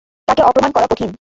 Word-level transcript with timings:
তাকে 0.27 0.41
অপ্রমাণ 0.43 0.71
করা 0.71 0.87
কঠিন। 0.87 1.09